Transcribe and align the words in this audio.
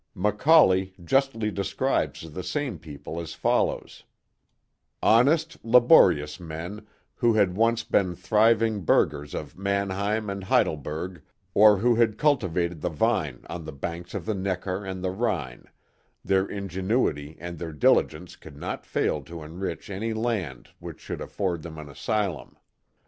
Macaulay 0.15 0.95
justly 1.03 1.51
describes 1.51 2.31
the 2.31 2.41
same 2.41 2.79
people 2.79 3.19
as 3.21 3.35
follows: 3.35 4.03
77 5.03 5.59
78 5.61 5.61
The 5.61 5.67
Mohawk 5.79 5.87
Valley 5.89 5.89
'* 5.89 5.91
Honest, 5.91 5.91
laborious 5.91 6.39
men, 6.39 6.87
who 7.13 7.33
had 7.35 7.55
once 7.55 7.83
been 7.83 8.15
thriving 8.15 8.81
bur 8.81 9.05
gers 9.05 9.35
of 9.35 9.55
Manheim 9.59 10.27
and 10.27 10.45
Heidelberg, 10.45 11.21
or 11.53 11.77
who 11.77 11.93
had 11.93 12.17
cultivated 12.17 12.81
the 12.81 12.89
vine 12.89 13.45
on 13.47 13.63
the 13.63 13.71
banks 13.71 14.15
of 14.15 14.25
the 14.25 14.33
Neckar 14.33 14.83
and 14.89 15.03
the 15.03 15.11
Rhine, 15.11 15.65
their 16.25 16.49
in 16.49 16.67
genuity 16.67 17.37
and 17.39 17.59
their 17.59 17.71
diligence 17.71 18.35
could 18.35 18.57
not 18.57 18.87
fail 18.87 19.21
to 19.21 19.43
enrich 19.43 19.91
any 19.91 20.15
land 20.15 20.69
which 20.79 20.99
should 20.99 21.21
afford 21.21 21.61
them 21.61 21.77
an 21.77 21.87
asylum. 21.87 22.57